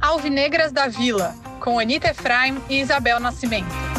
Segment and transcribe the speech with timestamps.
[0.00, 3.89] Alvinegras da Vila, com Anita Efraim e Isabel Nascimento.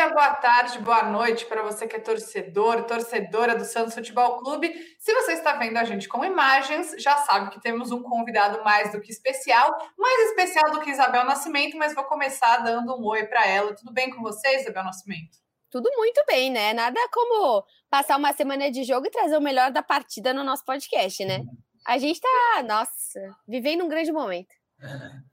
[0.00, 4.72] Dia, boa tarde, boa noite para você que é torcedor, torcedora do Santos Futebol Clube.
[4.98, 8.92] Se você está vendo a gente com imagens, já sabe que temos um convidado mais
[8.92, 13.26] do que especial, mais especial do que Isabel Nascimento, mas vou começar dando um oi
[13.26, 13.74] para ela.
[13.74, 15.36] Tudo bem com você, Isabel Nascimento?
[15.70, 16.72] Tudo muito bem, né?
[16.72, 20.64] Nada como passar uma semana de jogo e trazer o melhor da partida no nosso
[20.64, 21.42] podcast, né?
[21.86, 24.59] A gente tá, nossa, vivendo um grande momento.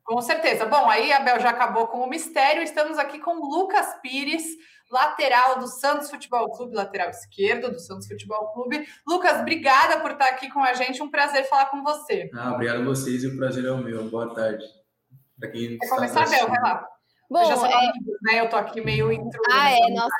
[0.04, 0.66] Com certeza.
[0.66, 2.64] Bom, aí a Bel já acabou com o mistério.
[2.64, 4.44] Estamos aqui com Lucas Pires,
[4.92, 8.88] lateral do Santos Futebol Clube, lateral esquerdo do Santos Futebol Clube.
[9.08, 11.02] Lucas, obrigada por estar aqui com a gente.
[11.02, 12.30] Um prazer falar com você.
[12.34, 14.10] Ah, obrigado a vocês e o prazer é o meu.
[14.10, 14.66] Boa tarde.
[15.40, 16.48] Para quem Quer começar, Bel?
[16.48, 16.88] Vai lá.
[17.30, 17.92] Bom, eu já é...
[18.22, 18.40] né?
[18.40, 19.38] Eu tô aqui meio intrusa.
[19.52, 20.16] Ah, é, nossa.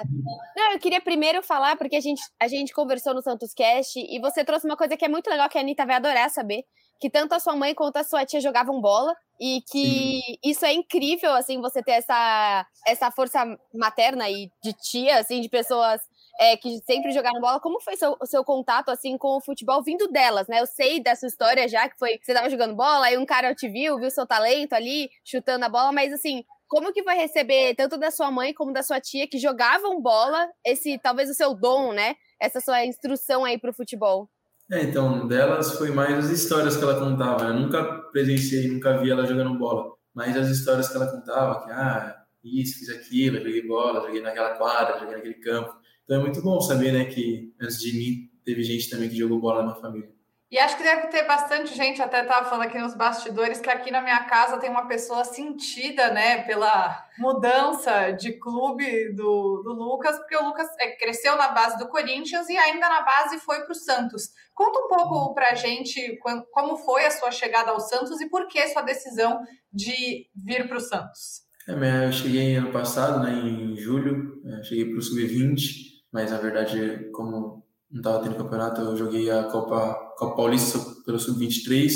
[0.56, 4.20] Não, eu queria primeiro falar, porque a gente, a gente conversou no Santos Cast e
[4.20, 6.66] você trouxe uma coisa que é muito legal, que a Anitta vai adorar saber,
[7.00, 10.38] que tanto a sua mãe quanto a sua tia jogavam bola e que Sim.
[10.44, 15.50] isso é incrível, assim, você ter essa, essa força materna e de tia, assim, de
[15.50, 16.02] pessoas
[16.40, 17.60] é, que sempre jogaram bola.
[17.60, 20.60] Como foi seu, o seu contato, assim, com o futebol vindo delas, né?
[20.60, 23.54] Eu sei dessa história já, que foi que você estava jogando bola, aí um cara
[23.54, 27.76] te viu, viu seu talento ali, chutando a bola, mas, assim, como que vai receber
[27.76, 31.54] tanto da sua mãe como da sua tia que jogavam bola, esse, talvez o seu
[31.54, 32.16] dom, né?
[32.40, 34.30] Essa sua instrução aí para o futebol?
[34.70, 37.46] É, então, delas foi mais as histórias que ela contava.
[37.46, 41.72] Eu nunca presenciei, nunca vi ela jogando bola, mas as histórias que ela contava, que,
[41.72, 45.74] ah, isso, fiz aquilo, joguei bola, joguei naquela quadra, joguei naquele campo.
[46.04, 49.40] Então é muito bom saber, né, que antes de mim teve gente também que jogou
[49.40, 50.17] bola na família.
[50.50, 53.92] E acho que deve ter bastante gente, até estava falando aqui nos bastidores, que aqui
[53.92, 60.18] na minha casa tem uma pessoa sentida, né, pela mudança de clube do, do Lucas,
[60.18, 63.74] porque o Lucas é, cresceu na base do Corinthians e ainda na base foi para
[63.74, 64.30] o Santos.
[64.54, 66.18] Conta um pouco para a gente
[66.54, 69.42] como foi a sua chegada ao Santos e por que sua decisão
[69.74, 71.42] de vir para o Santos.
[71.68, 76.38] É, eu cheguei ano passado, né, em julho, é, cheguei para o Sub-20, mas na
[76.38, 81.92] verdade, como não estava tendo campeonato, eu joguei a Copa, Copa Paulista pelo Sub-23,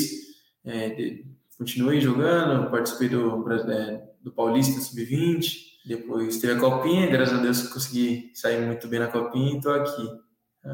[0.66, 1.20] é,
[1.58, 7.64] continuei jogando, participei do, é, do Paulista Sub-20, depois teve a Copinha, graças a Deus
[7.68, 10.08] consegui sair muito bem na Copinha e estou aqui.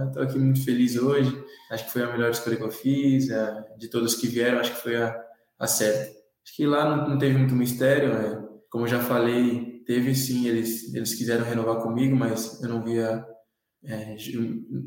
[0.08, 1.42] Estou aqui muito feliz hoje,
[1.72, 4.76] acho que foi a melhor escolha que eu fiz, é, de todos que vieram, acho
[4.76, 5.18] que foi a,
[5.58, 6.12] a certa.
[6.44, 10.46] Acho que lá não, não teve muito mistério, é, como eu já falei, teve sim,
[10.46, 13.26] eles, eles quiseram renovar comigo, mas eu não via
[13.88, 14.18] é,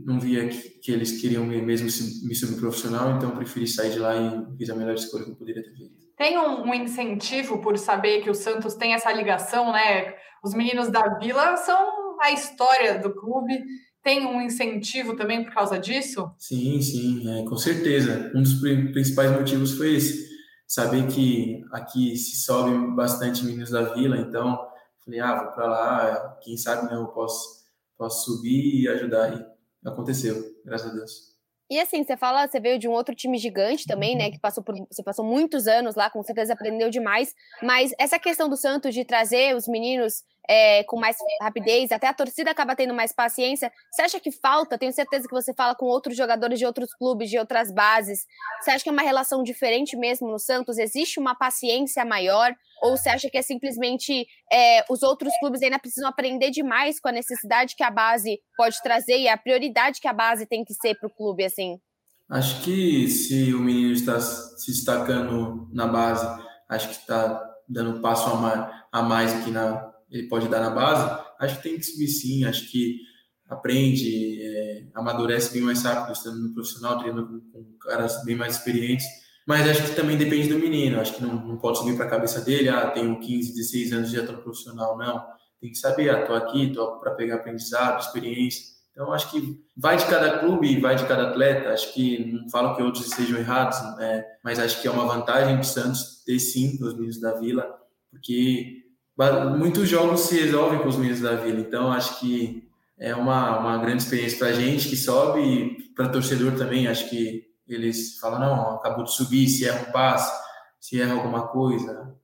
[0.05, 1.87] não via que, que, eles queriam mesmo
[2.27, 5.37] me subir profissional, então preferi sair de lá e fiz a melhor escolha que eu
[5.37, 5.94] poderia ter feito.
[6.19, 10.15] Tem um, um, incentivo por saber que o Santos tem essa ligação, né?
[10.44, 13.59] Os meninos da Vila são a história do clube.
[14.03, 16.31] Tem um incentivo também por causa disso?
[16.39, 18.31] Sim, sim, é, com certeza.
[18.34, 20.28] Um dos principais motivos foi esse.
[20.66, 24.59] Saber que aqui se sobe bastante meninos da Vila, então
[25.05, 27.59] falei, ah, vou para lá, quem sabe né, eu posso
[28.00, 29.37] posso subir e ajudar.
[29.37, 31.31] E aconteceu, graças a Deus.
[31.71, 34.31] E assim, você fala, você veio de um outro time gigante também, né?
[34.31, 34.75] Que passou por.
[34.91, 37.33] Você passou muitos anos lá, com certeza aprendeu demais.
[37.62, 42.12] Mas essa questão do Santos de trazer os meninos é, com mais rapidez, até a
[42.12, 43.71] torcida acaba tendo mais paciência.
[43.88, 44.77] Você acha que falta?
[44.77, 48.27] Tenho certeza que você fala com outros jogadores de outros clubes, de outras bases.
[48.60, 50.77] Você acha que é uma relação diferente mesmo no Santos?
[50.77, 52.53] Existe uma paciência maior?
[52.83, 57.09] Ou você acha que é simplesmente é, os outros clubes ainda precisam aprender demais com
[57.09, 60.75] a necessidade que a base pode trazer e a prioridade que a base tem que
[60.75, 61.78] ser para o clube, assim?
[62.28, 66.27] Acho que se o menino está se destacando na base,
[66.69, 70.71] acho que está dando passo a mais, a mais aqui na, ele pode dar na
[70.71, 72.98] base, acho que tem que subir sim, acho que
[73.48, 78.56] aprende, é, amadurece bem mais rápido, estando no profissional, treinando com, com, caras bem mais
[78.56, 79.06] experientes,
[79.47, 82.10] mas acho que também depende do menino, acho que não, não pode subir para a
[82.10, 85.24] cabeça dele, ah, tenho 15, 16 anos já estou profissional, não,
[85.60, 89.97] tem que saber, ah, estou aqui, estou para pegar aprendizado, experiência, então acho que vai
[89.97, 93.78] de cada clube, vai de cada atleta, acho que não falo que outros estejam errados,
[93.98, 97.33] é, mas acho que é uma vantagem para o Santos ter sim os meninos da
[97.33, 97.66] Vila,
[98.10, 98.90] porque
[99.59, 102.67] muitos jogos se resolvem com os meninos da Vila, então acho que
[102.99, 106.87] é uma, uma grande experiência para a gente que sobe e para torcedor também.
[106.87, 110.33] Acho que eles falam: não, acabou de subir, se erra um passe,
[110.78, 112.15] se erra alguma coisa.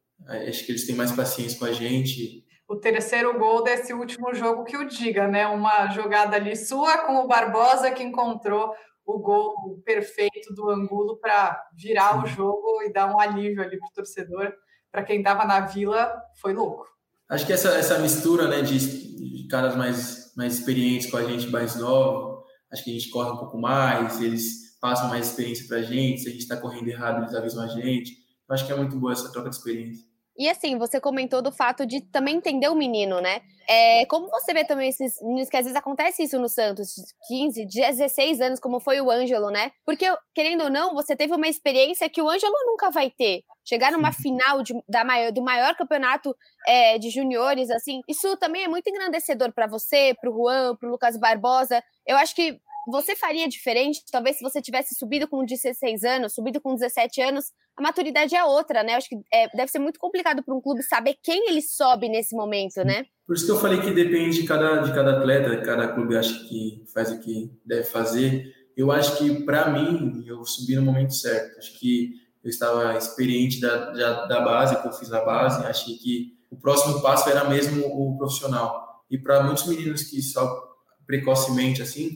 [0.48, 2.44] Acho que eles têm mais paciência com a gente.
[2.68, 5.46] O terceiro gol desse último jogo que o diga, né?
[5.46, 11.64] Uma jogada ali sua com o Barbosa que encontrou o gol perfeito do Angulo para
[11.72, 14.52] virar o jogo e dar um alívio ali para o torcedor
[14.90, 16.86] para quem estava na vila, foi louco.
[17.28, 21.48] acho que essa, essa mistura né, de, de caras mais, mais experientes com a gente
[21.48, 25.78] mais novo, acho que a gente corre um pouco mais, eles passam mais experiência para
[25.78, 28.12] a gente, se a gente está correndo errado, eles avisam a gente.
[28.48, 30.04] Acho que é muito boa essa troca de experiência.
[30.38, 33.40] E assim, você comentou do fato de também entender o menino, né?
[33.68, 36.94] É, como você vê também esses meninos que às vezes acontece isso no Santos,
[37.26, 39.72] 15, 16 anos, como foi o Ângelo, né?
[39.84, 43.42] Porque, querendo ou não, você teve uma experiência que o Ângelo nunca vai ter.
[43.64, 46.36] Chegar numa final de, da maior, do maior campeonato
[46.68, 50.88] é, de juniores, assim, isso também é muito engrandecedor para você, para o Juan, para
[50.88, 51.82] o Lucas Barbosa.
[52.06, 56.60] Eu acho que você faria diferente, talvez se você tivesse subido com 16 anos, subido
[56.60, 57.46] com 17 anos,
[57.76, 58.94] a maturidade é outra, né?
[58.94, 62.34] Acho que é, deve ser muito complicado para um clube saber quem ele sobe nesse
[62.34, 63.04] momento, né?
[63.26, 66.32] Por isso que eu falei que depende de cada, de cada atleta, cada clube acha
[66.48, 68.54] que faz o que deve fazer.
[68.76, 71.58] Eu acho que, para mim, eu subi no momento certo.
[71.58, 72.12] Acho que
[72.44, 76.56] eu estava experiente da, da, da base, que eu fiz a base, achei que o
[76.56, 79.04] próximo passo era mesmo o profissional.
[79.10, 80.62] E para muitos meninos que só
[81.06, 82.10] precocemente, assim,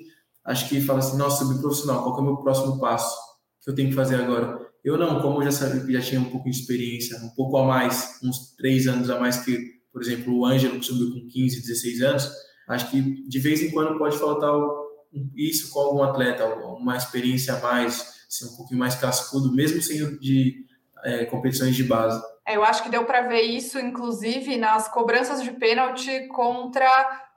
[0.50, 3.16] acho que fala assim, nossa, subi profissional, qual é o meu próximo passo
[3.62, 4.58] que eu tenho que fazer agora?
[4.82, 7.56] Eu não, como eu já sabia que já tinha um pouco de experiência, um pouco
[7.58, 9.58] a mais, uns três anos a mais que,
[9.92, 12.30] por exemplo, o Ângelo, que subiu com 15, 16 anos,
[12.68, 14.52] acho que de vez em quando pode faltar
[15.36, 20.18] isso com algum atleta, uma experiência a mais, ser um pouquinho mais cascudo, mesmo sendo
[20.18, 20.64] de
[21.04, 22.20] é, competições de base.
[22.46, 26.88] É, eu acho que deu para ver isso, inclusive, nas cobranças de pênalti contra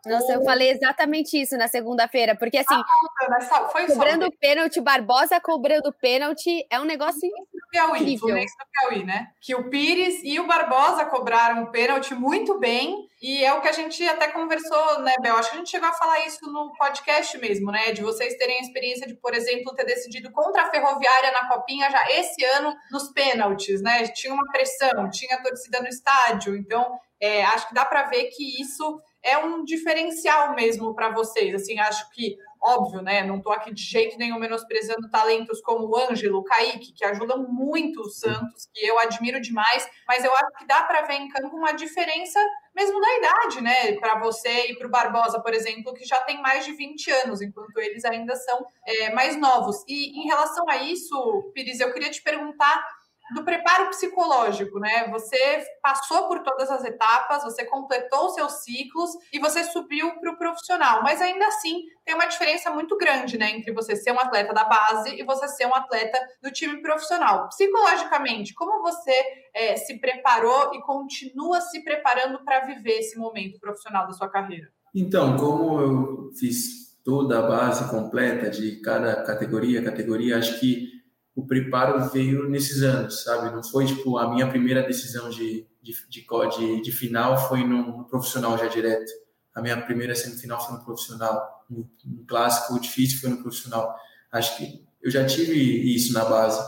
[0.05, 4.31] nossa, eu falei exatamente isso na segunda-feira, porque assim, ah, foi cobrando só.
[4.39, 8.35] pênalti, Barbosa cobrando pênalti, é um negócio do Piauí, incrível.
[8.35, 9.29] do Piauí, né?
[9.41, 13.71] Que o Pires e o Barbosa cobraram pênalti muito bem, e é o que a
[13.71, 15.37] gente até conversou, né, Bel?
[15.37, 17.93] Acho que a gente chegou a falar isso no podcast mesmo, né?
[17.93, 21.89] De vocês terem a experiência de, por exemplo, ter decidido contra a Ferroviária na Copinha
[21.89, 24.05] já esse ano nos pênaltis, né?
[24.09, 28.61] Tinha uma pressão, tinha torcida no estádio, então é, acho que dá para ver que
[28.61, 31.55] isso é um diferencial mesmo para vocês.
[31.55, 33.23] Assim, acho que, óbvio, né?
[33.23, 37.47] Não estou aqui de jeito nenhum menosprezando talentos como o Ângelo, o Kaique, que ajudam
[37.49, 41.29] muito o Santos, que eu admiro demais, mas eu acho que dá para ver em
[41.29, 42.39] campo uma diferença
[42.75, 43.93] mesmo da idade, né?
[43.93, 47.41] Para você e para o Barbosa, por exemplo, que já tem mais de 20 anos,
[47.41, 49.83] enquanto eles ainda são é, mais novos.
[49.87, 52.83] E em relação a isso, Pires, eu queria te perguntar
[53.31, 55.07] do preparo psicológico, né?
[55.09, 60.37] Você passou por todas as etapas, você completou seus ciclos e você subiu para o
[60.37, 61.01] profissional.
[61.03, 63.51] Mas ainda assim tem uma diferença muito grande, né?
[63.51, 67.47] Entre você ser um atleta da base e você ser um atleta do time profissional.
[67.47, 69.13] Psicologicamente, como você
[69.53, 74.67] é, se preparou e continua se preparando para viver esse momento profissional da sua carreira?
[74.93, 81.02] Então, como eu fiz toda a base completa de cada categoria, categoria, acho que
[81.35, 83.53] o preparo veio nesses anos, sabe?
[83.53, 88.57] Não foi, tipo, a minha primeira decisão de, de, de, de final foi no, profissional
[88.57, 89.11] já direto.
[89.53, 91.65] A minha primeira semifinal foi no profissional.
[91.69, 93.95] No, no clássico, difícil foi no profissional.
[94.31, 95.53] Acho que eu já tive
[95.95, 96.61] isso na base.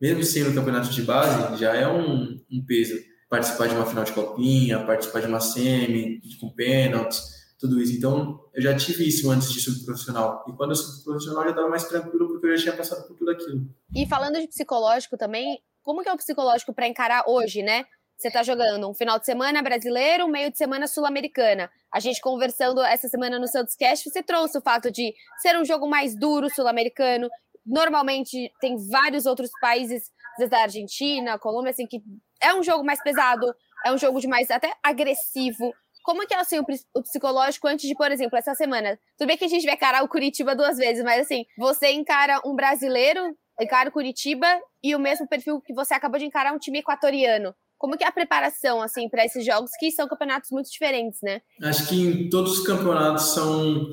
[0.00, 2.94] Mesmo sendo campeonato de base, já é um, um peso.
[3.28, 7.96] Participar de uma final de copinha, participar de uma semi, com pênaltis tudo isso.
[7.96, 10.44] Então, eu já tive isso antes de subir profissional.
[10.48, 13.06] E quando eu subi profissional, eu já estava mais tranquilo, porque eu já tinha passado
[13.06, 13.68] por tudo aquilo.
[13.94, 17.84] E falando de psicológico também, como que é o psicológico para encarar hoje, né?
[18.16, 21.70] Você está jogando um final de semana brasileiro, meio de semana sul-americana.
[21.92, 25.64] A gente conversando essa semana no Santos Cast, você trouxe o fato de ser um
[25.64, 27.28] jogo mais duro sul-americano.
[27.64, 30.10] Normalmente tem vários outros países,
[30.48, 32.02] da Argentina, Colômbia, assim, que
[32.40, 35.72] é um jogo mais pesado, é um jogo de mais até agressivo.
[36.02, 38.98] Como que é assim, o, psicológico antes de, por exemplo, essa semana?
[39.18, 42.40] Tudo bem que a gente vai encarar o Curitiba duas vezes, mas assim, você encara
[42.44, 43.20] um brasileiro,
[43.60, 44.46] encara o Curitiba
[44.82, 47.54] e o mesmo perfil que você acabou de encarar um time equatoriano.
[47.78, 51.40] Como que é a preparação, assim, para esses jogos, que são campeonatos muito diferentes, né?
[51.62, 53.86] Acho que em todos os campeonatos são...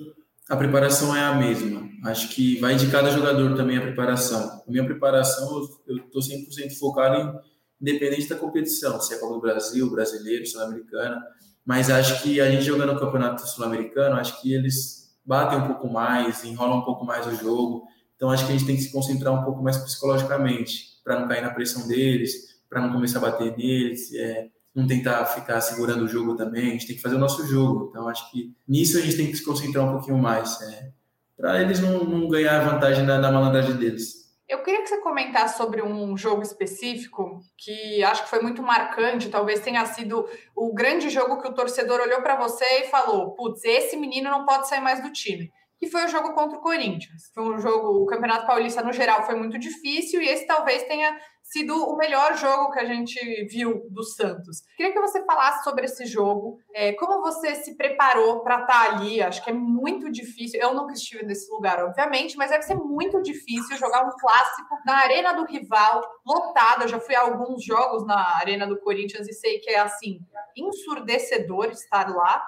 [0.49, 1.89] A preparação é a mesma.
[2.05, 4.63] Acho que vai de cada jogador também a preparação.
[4.65, 9.41] A minha preparação, eu estou 100% focado em independente da competição, se é Copa do
[9.41, 11.21] Brasil, brasileiro, sul-americana
[11.67, 15.91] mas acho que a gente jogando o Campeonato Sul-Americano, acho que eles batem um pouco
[15.91, 17.85] mais, enrolam um pouco mais o jogo.
[18.15, 21.27] Então acho que a gente tem que se concentrar um pouco mais psicologicamente, para não
[21.27, 26.05] cair na pressão deles, para não começar a bater neles, é, não tentar ficar segurando
[26.05, 26.69] o jogo também.
[26.69, 27.89] A gente tem que fazer o nosso jogo.
[27.89, 30.89] Então acho que nisso a gente tem que se concentrar um pouquinho mais, é,
[31.35, 34.26] para eles não, não ganhar vantagem na, malandragem deles.
[34.47, 39.29] Eu queria que você comentasse sobre um jogo específico que acho que foi muito marcante,
[39.29, 40.25] talvez tenha sido
[40.55, 44.45] o grande jogo que o torcedor olhou para você e falou: putz, esse menino não
[44.45, 45.51] pode sair mais do time.
[45.79, 47.31] Que foi o jogo contra o Corinthians.
[47.33, 51.17] Foi um jogo, o Campeonato Paulista no geral foi muito difícil e esse talvez tenha
[51.51, 53.17] sido o melhor jogo que a gente
[53.49, 54.63] viu do Santos.
[54.75, 58.95] Queria que você falasse sobre esse jogo, é, como você se preparou para estar tá
[58.95, 59.21] ali.
[59.21, 60.59] Acho que é muito difícil.
[60.59, 64.97] Eu nunca estive nesse lugar, obviamente, mas deve ser muito difícil jogar um clássico na
[64.97, 66.83] arena do rival, lotado.
[66.83, 70.19] Eu já fui a alguns jogos na arena do Corinthians e sei que é assim
[70.55, 72.43] ensurdecedor estar lá.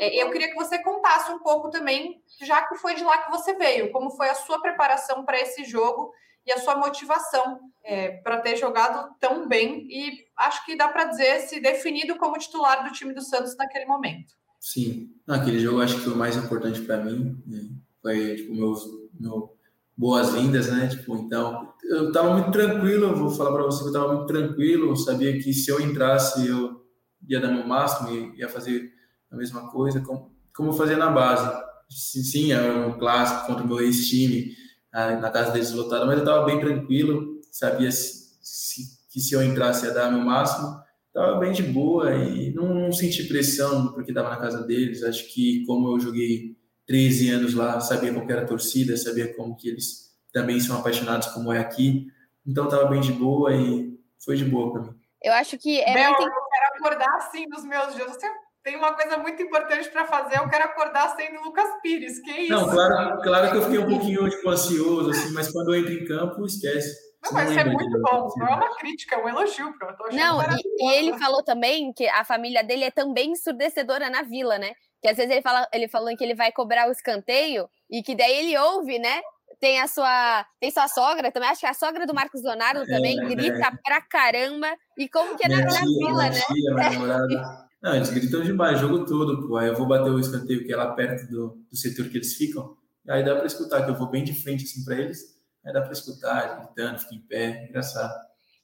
[0.00, 3.30] É, eu queria que você contasse um pouco também, já que foi de lá que
[3.30, 6.12] você veio, como foi a sua preparação para esse jogo
[6.46, 11.04] e a sua motivação é, para ter jogado tão bem e acho que dá para
[11.04, 14.34] dizer se definido como titular do time do Santos naquele momento.
[14.60, 17.68] Sim, aquele jogo acho que foi o mais importante para mim, né?
[18.00, 18.74] foi tipo meu,
[19.18, 19.54] meu
[19.96, 20.88] boas-vindas, né?
[20.88, 24.96] Tipo, então eu estava muito tranquilo, vou falar para você que eu estava muito tranquilo,
[24.96, 26.84] sabia que se eu entrasse eu
[27.28, 28.92] ia dar meu máximo e ia fazer
[29.34, 31.50] a mesma coisa como, como eu fazia na base.
[31.90, 34.54] Sim, era um clássico contra o meu ex-time
[34.92, 39.42] na casa deles lotada, mas eu estava bem tranquilo, sabia se, se, que se eu
[39.42, 44.12] entrasse ia dar meu máximo, estava bem de boa e não, não senti pressão porque
[44.12, 45.02] estava na casa deles.
[45.02, 49.56] Acho que como eu joguei 13 anos lá, sabia como era a torcida, sabia como
[49.56, 52.06] que eles também são apaixonados como é aqui,
[52.46, 55.00] então estava bem de boa e foi de boa para mim.
[55.22, 56.22] Eu acho que é Bel, muito...
[56.22, 58.10] eu quero acordar assim nos meus dias.
[58.10, 58.26] Você
[58.64, 62.52] tem uma coisa muito importante para fazer, eu quero acordar sendo Lucas Pires, que isso?
[62.52, 65.92] Não, claro, claro que eu fiquei um pouquinho tipo, ansioso, assim, mas quando eu entro
[65.92, 67.04] em campo, esquece.
[67.22, 69.66] Não, mas isso é muito bom, não é uma crítica, é um elogio.
[69.66, 74.08] Eu tô não, e, e, ele falou também que a família dele é também ensurdecedora
[74.08, 74.72] na vila, né?
[75.00, 78.14] Que às vezes ele, fala, ele falou que ele vai cobrar o escanteio e que
[78.14, 79.20] daí ele ouve, né?
[79.60, 82.86] Tem a sua, tem sua sogra também, acho que a sogra do Marcos Leonardo é,
[82.86, 83.78] também é, grita é.
[83.82, 84.68] pra caramba.
[84.98, 86.40] E como que é na, tia, na vila, né?
[86.40, 89.58] Tia, Não, eles gritam demais, jogo todo, pô.
[89.58, 92.34] Aí eu vou bater o escanteio que é lá perto do, do setor que eles
[92.34, 92.74] ficam.
[93.04, 95.38] E aí dá para escutar, que eu vou bem de frente assim para eles.
[95.62, 98.14] Aí dá para escutar, gritando, fica em pé, engraçado.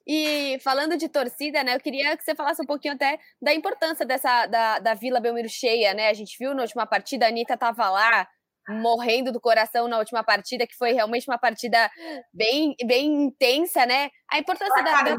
[0.06, 4.06] E falando de torcida, né, eu queria que você falasse um pouquinho até da importância
[4.06, 6.08] dessa da, da Vila Belmiro cheia, né?
[6.08, 8.26] A gente viu na última partida, a Anitta tava lá
[8.70, 11.90] morrendo do coração na última partida, que foi realmente uma partida
[12.32, 14.08] bem, bem intensa, né?
[14.30, 15.16] A importância da, da,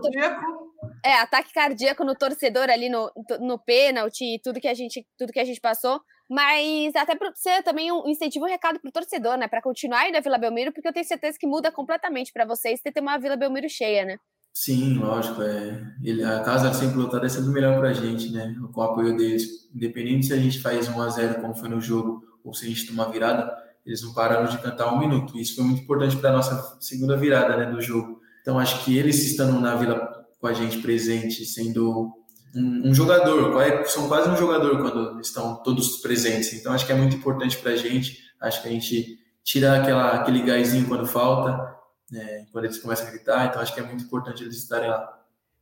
[1.03, 5.33] é, ataque cardíaco no torcedor ali no, no pênalti e tudo que a gente, tudo
[5.33, 6.01] que a gente passou.
[6.29, 9.49] Mas até para ser também um incentivo, um recado pro torcedor, né?
[9.49, 12.79] Para continuar aí na Vila Belmiro, porque eu tenho certeza que muda completamente para vocês
[12.81, 14.17] ter uma Vila Belmiro cheia, né?
[14.53, 15.41] Sim, lógico.
[15.41, 15.81] É.
[16.01, 18.55] Ele, a casa sempre lotada é sempre melhor para a gente, né?
[18.71, 19.69] Com o apoio deles.
[19.75, 22.69] Independente se a gente faz 1 a 0 como foi no jogo, ou se a
[22.69, 23.53] gente toma virada,
[23.85, 25.37] eles não pararam de cantar um minuto.
[25.37, 28.21] Isso foi muito importante para a nossa segunda virada né, do jogo.
[28.41, 32.11] Então, acho que eles estando na Vila com a gente presente, sendo
[32.55, 36.51] um, um jogador, é, são quase um jogador quando estão todos presentes.
[36.53, 38.17] Então acho que é muito importante para a gente.
[38.41, 41.77] Acho que a gente tira aquela, aquele gásinho quando falta,
[42.09, 43.45] né, quando eles começam a gritar.
[43.45, 45.19] Então acho que é muito importante eles estarem lá.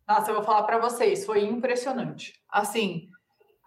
[0.08, 2.34] Nossa, eu vou falar para vocês, foi impressionante.
[2.50, 3.10] Assim,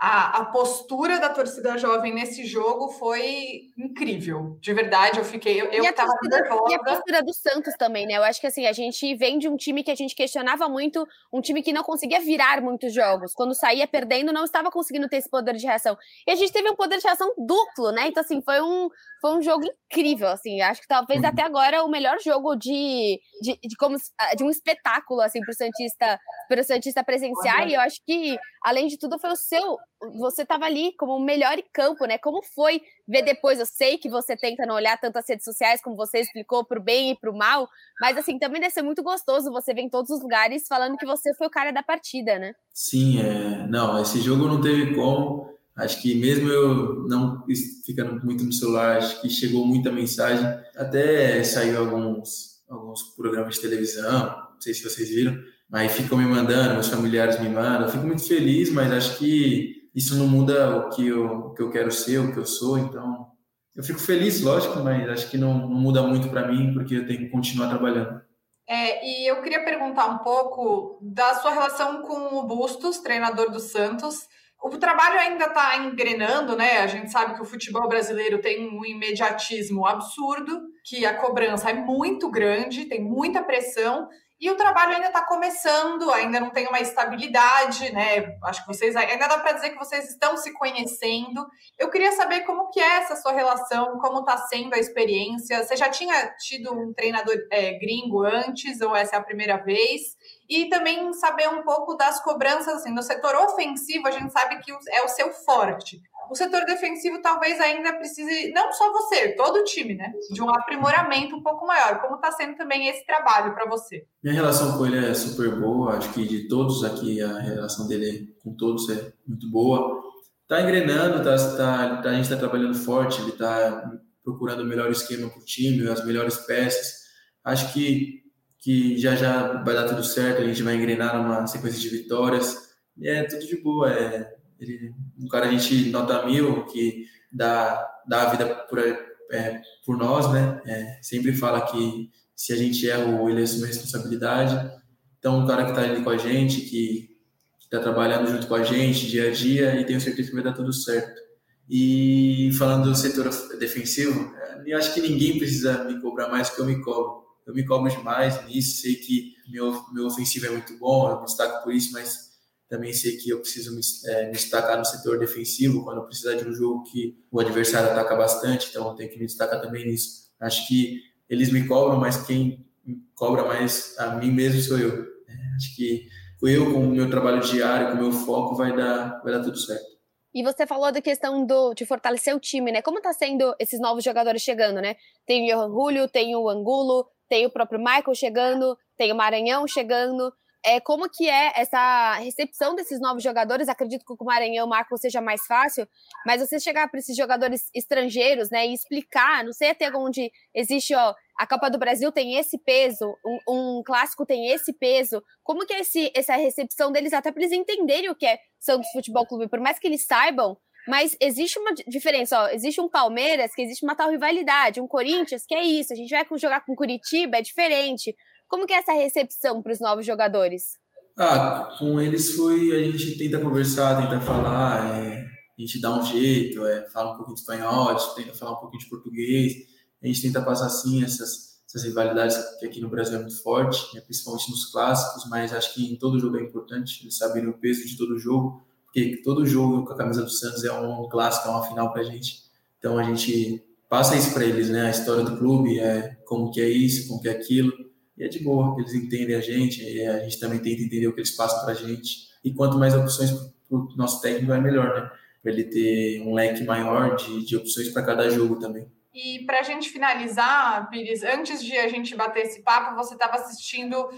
[0.04, 4.59] a, a, postura da torcida jovem nesse jogo foi incrível.
[4.61, 5.61] De verdade, eu fiquei.
[5.61, 6.73] Eu, eu tava torcida, nervosa.
[6.73, 8.14] E a postura do Santos também, né?
[8.14, 11.06] Eu acho que assim, a gente vem de um time que a gente questionava muito,
[11.32, 13.32] um time que não conseguia virar muitos jogos.
[13.32, 15.97] Quando saía perdendo, não estava conseguindo ter esse poder de reação.
[16.26, 18.09] E a gente teve um poder de reação duplo, né?
[18.09, 18.88] Então, assim, foi um,
[19.21, 20.61] foi um jogo incrível, assim.
[20.62, 23.97] Acho que talvez até agora o melhor jogo de, de, de, como,
[24.37, 26.18] de um espetáculo, assim, pro Santista,
[26.49, 27.68] pro Santista presenciar.
[27.68, 29.78] E eu acho que, além de tudo, foi o seu.
[30.18, 32.18] Você estava ali como o melhor em campo, né?
[32.18, 33.59] Como foi ver depois?
[33.59, 36.82] Eu sei que você tenta não olhar tanto as redes sociais, como você explicou, pro
[36.82, 37.68] bem e pro mal,
[38.00, 41.06] mas assim, também deve ser muito gostoso você ver em todos os lugares falando que
[41.06, 42.54] você foi o cara da partida, né?
[42.73, 43.66] Sim, é.
[43.68, 47.44] Não, esse jogo não teve como Acho que mesmo eu não
[47.85, 50.44] ficando muito no celular, acho que chegou muita mensagem.
[50.76, 55.37] Até saiu alguns, alguns programas de televisão, não sei se vocês viram,
[55.71, 57.87] mas ficam me mandando, meus familiares me mandam.
[57.87, 61.62] Eu fico muito feliz, mas acho que isso não muda o que eu, o que
[61.62, 62.78] eu quero ser, o que eu sou.
[62.78, 63.26] Então,
[63.75, 67.06] eu fico feliz, lógico, mas acho que não, não muda muito para mim, porque eu
[67.06, 68.20] tenho que continuar trabalhando.
[68.68, 73.61] É, e eu queria perguntar um pouco da sua relação com o Bustos, treinador do
[73.61, 74.28] Santos.
[74.62, 76.78] O trabalho ainda está engrenando, né?
[76.78, 81.75] A gente sabe que o futebol brasileiro tem um imediatismo absurdo, que a cobrança é
[81.75, 84.08] muito grande, tem muita pressão,
[84.42, 88.37] e o trabalho ainda está começando, ainda não tem uma estabilidade, né?
[88.42, 91.46] Acho que vocês ainda dá para dizer que vocês estão se conhecendo.
[91.78, 95.62] Eu queria saber como que é essa sua relação, como está sendo a experiência.
[95.62, 100.16] Você já tinha tido um treinador é, gringo antes, ou essa é a primeira vez?
[100.52, 104.70] e também saber um pouco das cobranças, assim, no setor ofensivo, a gente sabe que
[104.70, 105.99] é o seu forte.
[106.31, 110.12] O setor defensivo talvez ainda precise, não só você, todo o time, né?
[110.31, 112.00] De um aprimoramento um pouco maior.
[112.00, 114.05] Como está sendo também esse trabalho para você?
[114.23, 118.35] Minha relação com ele é super boa, acho que de todos aqui a relação dele
[118.43, 120.02] com todos é muito boa.
[120.49, 123.91] Tá engrenando, tá, tá, a gente está trabalhando forte, ele está
[124.23, 127.02] procurando o melhor esquema para o time, as melhores peças.
[127.45, 128.23] Acho que,
[128.59, 132.71] que já já vai dar tudo certo, a gente vai engrenar numa sequência de vitórias.
[132.97, 137.88] E é tudo de boa, é ele, um cara a gente nota mil, que dá,
[138.07, 140.61] dá a vida por, é, por nós, né?
[140.66, 144.81] É, sempre fala que se a gente erra, ele assume a responsabilidade.
[145.19, 147.16] Então, um cara que está ali com a gente, que
[147.61, 150.52] está trabalhando junto com a gente dia a dia e tenho certeza que vai dar
[150.52, 151.21] tudo certo.
[151.69, 156.61] E falando do setor defensivo, é, eu acho que ninguém precisa me cobrar mais que
[156.61, 157.23] eu me cobro.
[157.47, 161.25] Eu me cobro demais nisso, sei que meu, meu ofensivo é muito bom, eu me
[161.25, 162.31] destaco por isso, mas
[162.73, 166.49] também sei que eu preciso me, é, me, destacar no setor defensivo, quando precisar de
[166.49, 170.31] um jogo que o adversário ataca bastante, então eu tenho que me destacar também nisso.
[170.41, 172.67] Acho que eles me cobram, mas quem
[173.14, 175.02] cobra mais a mim mesmo sou eu.
[175.29, 176.09] É, acho que
[176.45, 179.59] eu, com o meu trabalho diário, com o meu foco, vai dar, vai dar tudo
[179.59, 179.93] certo.
[180.35, 182.81] E você falou da questão do, de fortalecer o time, né?
[182.81, 184.97] Como está sendo esses novos jogadores chegando, né?
[185.26, 189.69] Tem o Johan Julio, tem o Angulo, tem o próprio Michael chegando, tem o Maranhão
[189.69, 190.33] chegando
[190.64, 193.69] é, como que é essa recepção desses novos jogadores?
[193.69, 195.87] Acredito que com o Maranhão, o Marco seja mais fácil,
[196.25, 200.95] mas você chegar para esses jogadores estrangeiros, né, e explicar, não sei até onde existe,
[200.95, 205.23] ó, a Copa do Brasil tem esse peso, um, um clássico tem esse peso.
[205.42, 208.90] Como que é esse, essa recepção deles, até para eles entenderem o que é Santos
[208.92, 213.54] Futebol Clube, por mais que eles saibam, mas existe uma diferença, ó, existe um Palmeiras
[213.54, 216.75] que existe uma tal rivalidade, um Corinthians que é isso, a gente vai jogar com
[216.75, 218.14] Curitiba, é diferente.
[218.52, 220.76] Como que é essa recepção para os novos jogadores?
[221.16, 226.04] Ah, com eles foi, a gente tenta conversar, tenta falar, é, a gente dá um
[226.04, 229.54] jeito, é, fala um pouquinho de espanhol, a gente tenta falar um pouquinho de português,
[230.02, 233.94] a gente tenta passar assim essas, essas rivalidades que aqui no Brasil é muito forte,
[233.94, 237.54] né, principalmente nos clássicos, mas acho que em todo jogo é importante eles saberem o
[237.54, 241.49] peso de todo jogo, porque todo jogo com a camisa do Santos é um clássico,
[241.49, 242.42] é uma final para a gente.
[242.78, 244.88] Então a gente passa isso para eles, né?
[244.88, 247.81] A história do clube, é como que é isso, como que é aquilo.
[248.23, 251.32] É de boa, eles entendem a gente, a gente também tenta entender o que eles
[251.32, 252.28] passam para a gente.
[252.45, 255.11] E quanto mais opções para o nosso técnico, é melhor, né?
[255.43, 258.87] Para ele ter um leque maior de, de opções para cada jogo também.
[259.13, 263.35] E para a gente finalizar, Pires, antes de a gente bater esse papo, você estava
[263.35, 264.08] assistindo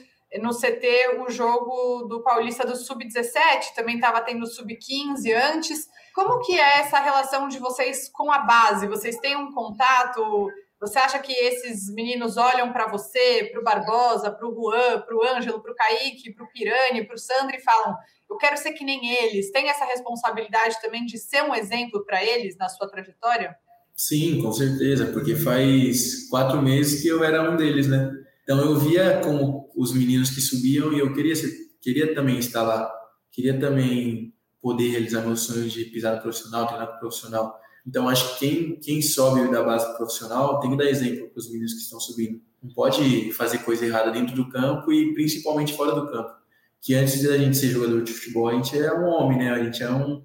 [0.41, 5.89] no CT o jogo do Paulista do Sub-17, também estava tendo Sub-15 antes.
[6.15, 8.87] Como que é essa relação de vocês com a base?
[8.87, 10.51] Vocês têm um contato?
[10.81, 15.17] Você acha que esses meninos olham para você, para o Barbosa, para o Juan, para
[15.17, 17.97] o Ângelo, para o Kaique, para o Pirani, para o Sandro e falam:
[18.29, 19.51] eu quero ser que nem eles?
[19.51, 23.57] Tem essa responsabilidade também de ser um exemplo para eles na sua trajetória?
[23.95, 28.11] Sim, com certeza, porque faz quatro meses que eu era um deles, né?
[28.43, 32.63] Então eu via como os meninos que subiam e eu queria, ser, queria também estar
[32.63, 32.93] lá,
[33.31, 37.61] queria também poder realizar meus sonhos de pisar no profissional, treinar no profissional.
[37.87, 41.51] Então, acho que quem, quem sobe da base profissional tem que dar exemplo para os
[41.51, 42.41] meninos que estão subindo.
[42.63, 46.33] Não pode fazer coisa errada dentro do campo e principalmente fora do campo.
[46.81, 49.51] Que antes da gente ser jogador de futebol, a gente é um homem, né?
[49.51, 50.23] A gente é um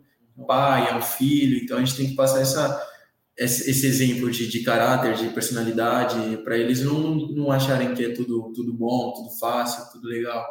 [0.47, 1.57] pai, é um filho.
[1.61, 2.81] Então, a gente tem que passar essa,
[3.37, 8.53] esse exemplo de, de caráter, de personalidade, para eles não, não acharem que é tudo,
[8.55, 10.47] tudo bom, tudo fácil, tudo legal.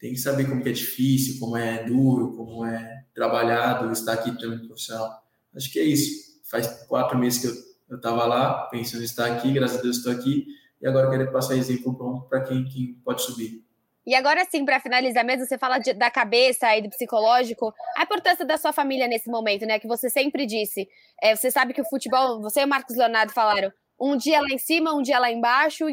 [0.00, 4.36] Tem que saber como que é difícil, como é duro, como é trabalhado estar aqui
[4.36, 5.22] também profissional.
[5.54, 7.46] Acho que é isso faz quatro meses que
[7.92, 10.46] eu estava lá, pensando em estar aqui, graças a Deus estou aqui,
[10.80, 13.64] e agora quero passar exemplo para quem, quem pode subir.
[14.06, 18.02] E agora sim, para finalizar mesmo, você fala de, da cabeça e do psicológico, a
[18.02, 19.78] importância da sua família nesse momento, né?
[19.78, 20.88] Que você sempre disse.
[21.22, 24.48] É, você sabe que o futebol, você e o Marcos Leonardo falaram, um dia lá
[24.50, 25.84] em cima, um dia lá embaixo,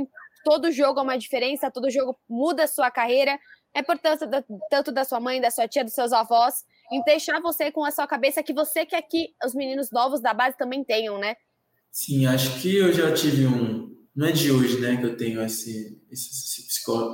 [0.43, 3.37] todo jogo é uma diferença, todo jogo muda a sua carreira.
[3.75, 7.41] A importância da, tanto da sua mãe, da sua tia, dos seus avós, em deixar
[7.41, 10.83] você com a sua cabeça que você quer que os meninos novos da base também
[10.83, 11.35] tenham, né?
[11.91, 13.95] Sim, acho que eu já tive um.
[14.15, 16.61] Não é de hoje, né, que eu tenho esse, esse, esse,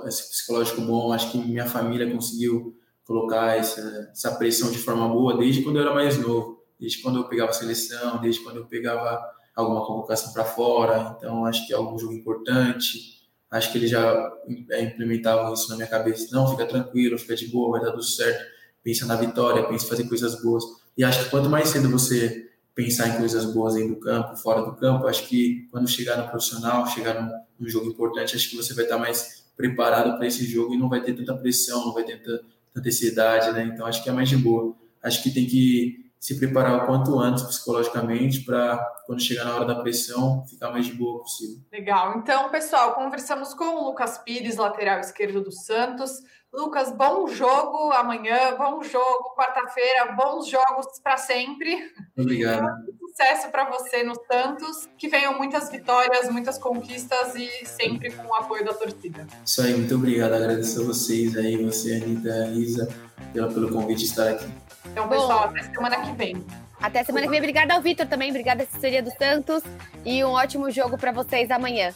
[0.08, 1.12] esse psicológico bom.
[1.12, 5.82] Acho que minha família conseguiu colocar essa, essa pressão de forma boa desde quando eu
[5.82, 9.22] era mais novo, desde quando eu pegava seleção, desde quando eu pegava
[9.54, 11.16] alguma convocação para fora.
[11.18, 13.22] Então, acho que é algum jogo importante.
[13.52, 14.32] Acho que eles já
[14.72, 16.34] é, implementavam isso na minha cabeça.
[16.34, 18.54] Não, fica tranquilo, fica de boa, vai dar tudo certo
[18.84, 20.64] pensa na vitória, pensa em fazer coisas boas.
[20.98, 24.62] E acho que quanto mais cedo você pensar em coisas boas dentro do campo, fora
[24.62, 28.56] do campo, acho que quando chegar no profissional, chegar num, num jogo importante, acho que
[28.56, 31.94] você vai estar mais preparado para esse jogo e não vai ter tanta pressão, não
[31.94, 32.44] vai ter tanta,
[32.74, 33.72] tanta ansiedade, né?
[33.74, 34.76] Então acho que é mais de boa.
[35.02, 39.66] Acho que tem que se preparar o quanto antes psicologicamente para quando chegar na hora
[39.66, 41.62] da pressão ficar mais de boa possível.
[41.70, 42.18] Legal.
[42.18, 46.22] Então, pessoal, conversamos com o Lucas Pires, lateral esquerdo do Santos.
[46.54, 51.92] Lucas, bom jogo amanhã, bom jogo quarta-feira, bons jogos para sempre.
[52.18, 52.70] Obrigado.
[53.16, 58.34] Sucesso para você no Santos, que venham muitas vitórias, muitas conquistas e sempre com o
[58.34, 59.28] apoio da torcida.
[59.46, 60.34] Isso aí, muito obrigado.
[60.34, 62.90] Agradeço a vocês aí, você, Anitta, Isa,
[63.32, 64.52] pelo, pelo convite de estar aqui.
[64.92, 66.44] Então, pessoal, Bom, até semana que vem.
[66.82, 67.40] Até semana que vem.
[67.40, 68.32] Obrigada ao Vitor também.
[68.32, 69.62] Obrigada à assessoria do Santos.
[70.04, 71.94] E um ótimo jogo para vocês amanhã.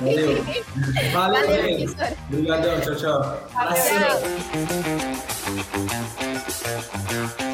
[0.00, 0.42] Valeu.
[1.12, 2.08] Valeu, Valeu Vitor.
[2.32, 2.80] Obrigadão.
[2.80, 3.20] Tchau, tchau.
[3.52, 3.82] Valeu.
[7.36, 7.45] tchau.